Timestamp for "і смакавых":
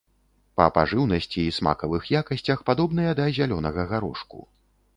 1.49-2.09